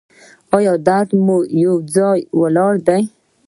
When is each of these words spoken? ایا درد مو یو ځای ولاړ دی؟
ایا 0.57 0.73
درد 0.87 1.09
مو 1.25 1.37
یو 1.63 1.73
ځای 1.95 2.19
ولاړ 2.41 2.73
دی؟ 2.87 3.03